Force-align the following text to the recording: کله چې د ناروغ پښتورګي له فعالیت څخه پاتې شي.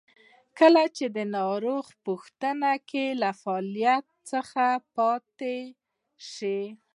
کله 0.59 0.83
چې 0.95 1.05
د 1.15 1.17
ناروغ 1.35 1.85
پښتورګي 2.05 3.07
له 3.21 3.31
فعالیت 3.41 4.05
څخه 4.31 4.65
پاتې 4.95 5.57
شي. 6.33 6.59